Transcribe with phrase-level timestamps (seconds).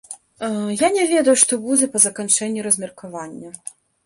[0.75, 3.55] Я не ведаю, што будзе па заканчэнні размеркавання.